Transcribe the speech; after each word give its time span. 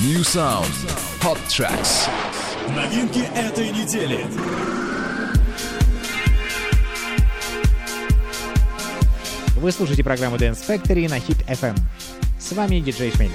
New 0.00 0.20
Sound. 0.22 0.70
Hot 1.22 1.38
Tracks. 1.48 2.08
Новинки 2.68 3.18
этой 3.34 3.70
недели. 3.70 4.24
Вы 9.56 9.72
слушаете 9.72 10.04
программу 10.04 10.36
Dance 10.36 10.64
Factory 10.64 11.08
на 11.08 11.18
Hit 11.18 11.44
FM. 11.48 11.76
С 12.38 12.52
вами 12.52 12.78
диджей 12.78 13.10
Шмель. 13.10 13.32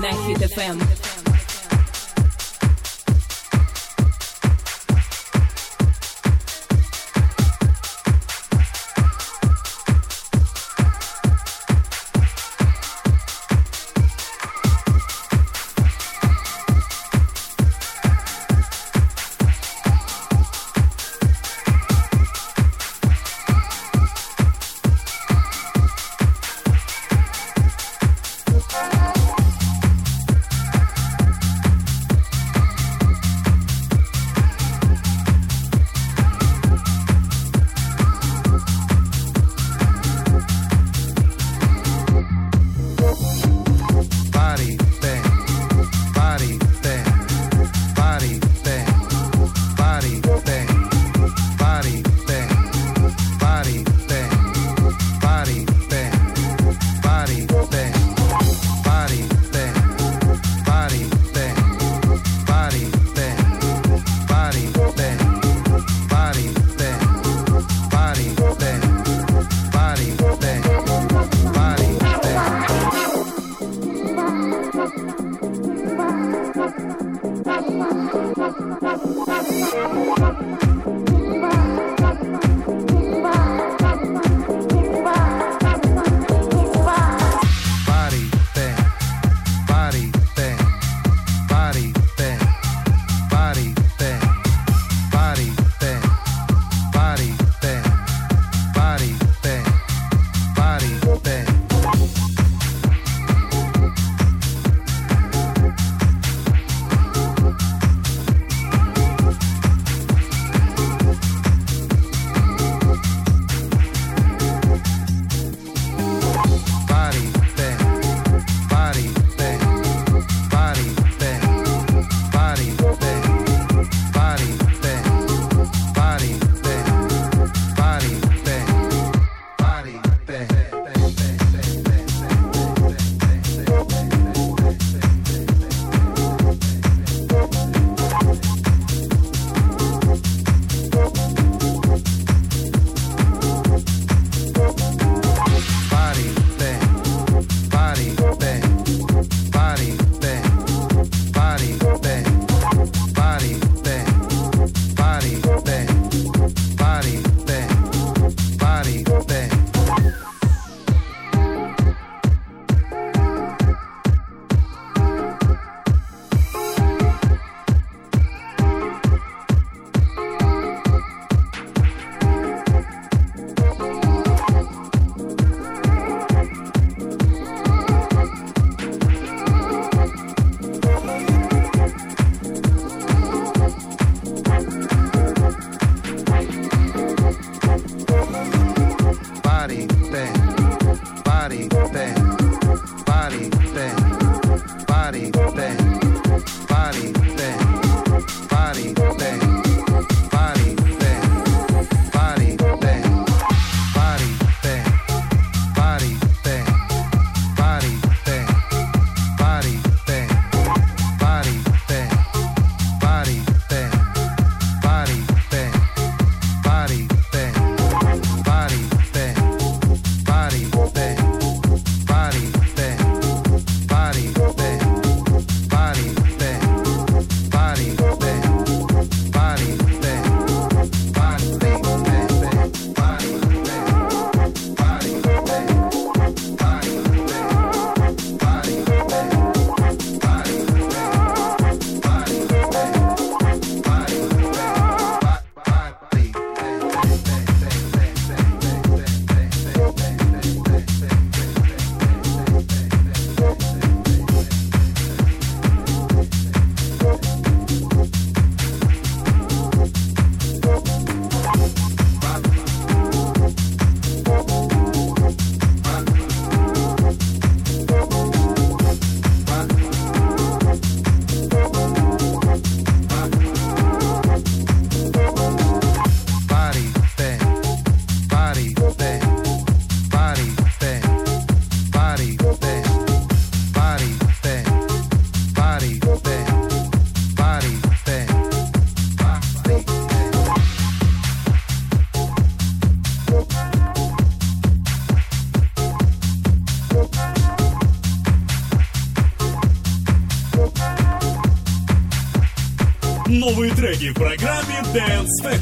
Nike 0.00 0.34
FM. 0.34 1.01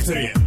Dance 0.00 0.39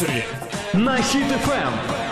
Factory 0.00 0.24
на 0.72 0.96
Hit 0.96 2.09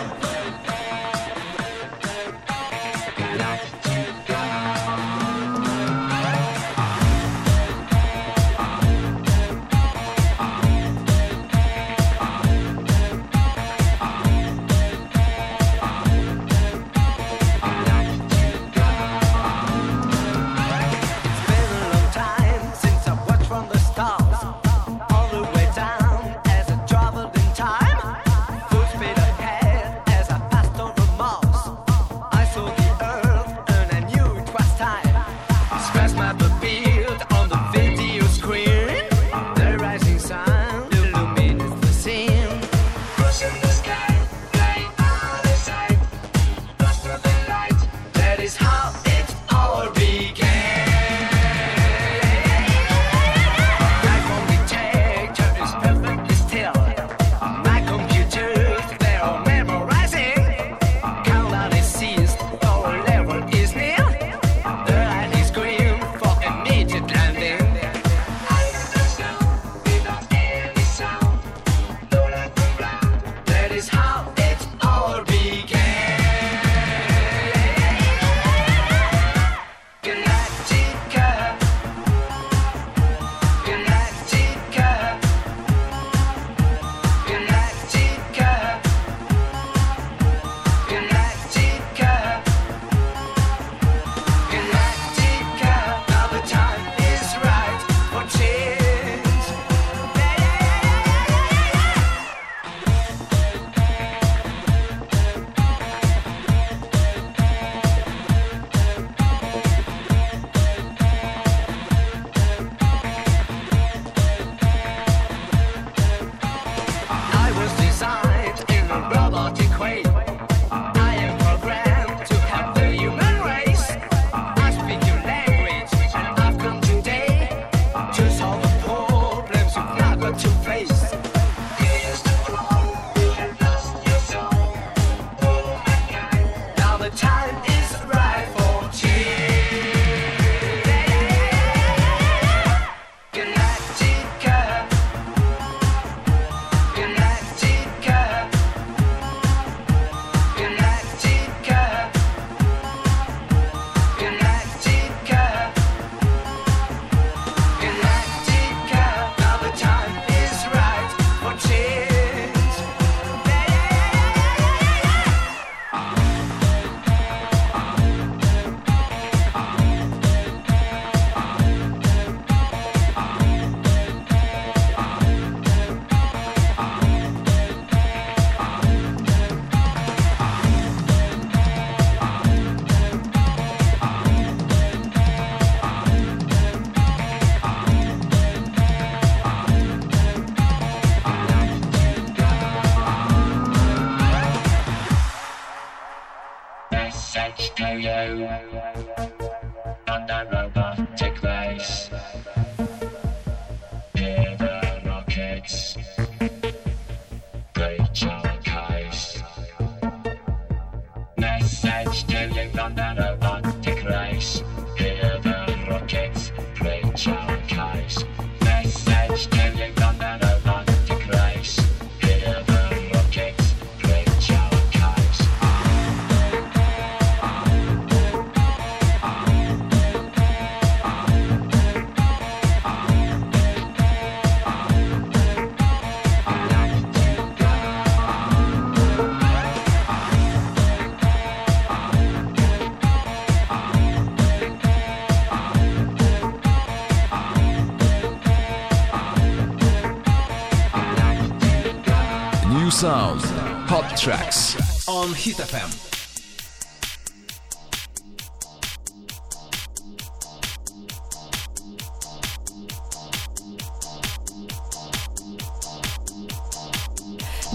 tracks 254.19 255.07
on 255.07 255.33
Hit 255.33 255.55
FM. 255.55 255.89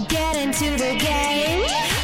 Get 0.07 0.35
into 0.35 0.71
the 0.77 0.95
game. 0.99 1.94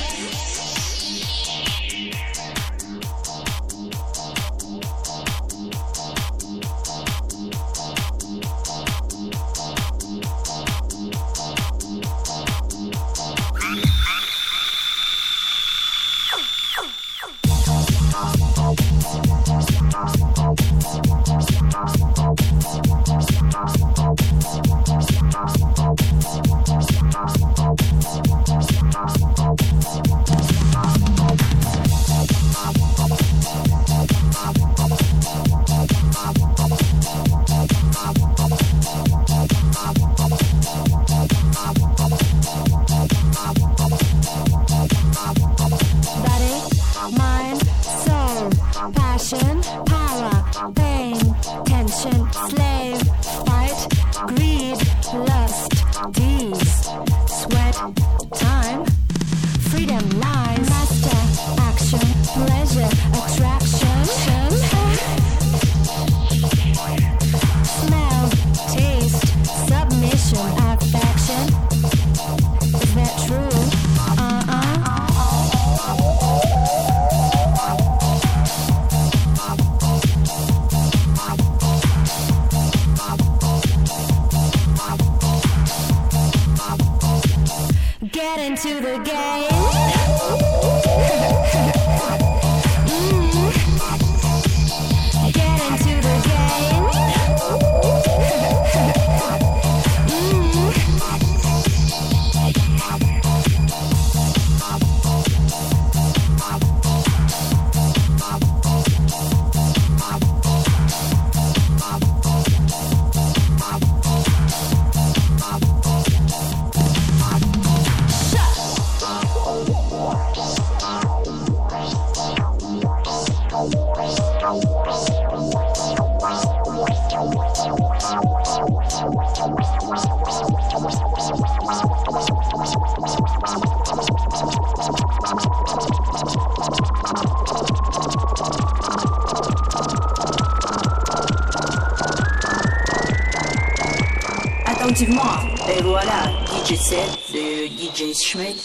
Et 144.93 145.81
voilà, 145.83 146.33
DJ 146.65 146.75
7 146.75 146.97
de 147.33 147.67
DJ 147.67 148.13
Schmidt. 148.13 148.57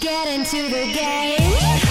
Get 0.00 0.26
into 0.34 0.68
the 0.68 0.92
game. 0.92 1.83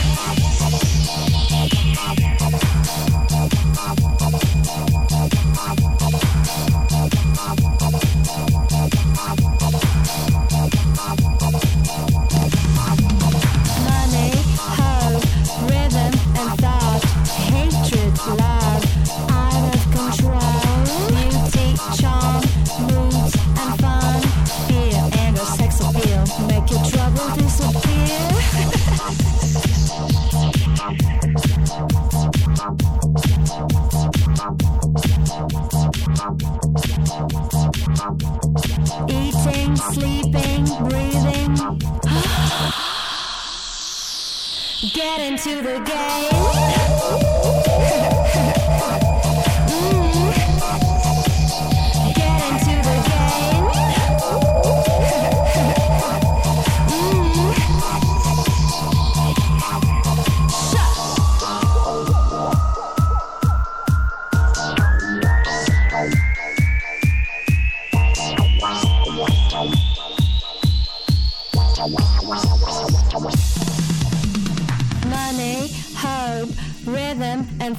Money, 45.15 45.38
the 45.38 45.62
rhythm 45.62 46.83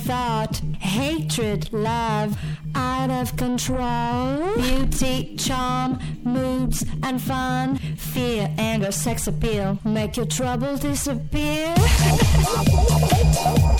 Thought, 0.05 0.61
hatred, 0.81 1.73
love, 1.73 2.37
out 2.75 3.09
of 3.09 3.35
control. 3.39 4.55
Beauty, 4.57 5.35
charm, 5.37 5.99
moods, 6.23 6.85
and 7.03 7.21
fun. 7.21 7.79
Fear, 7.97 8.51
anger, 8.59 8.93
sex 8.93 9.27
appeal. 9.27 9.79
Make 9.83 10.19
your 10.19 10.27
trouble 10.27 10.77
disappear. 10.77 11.75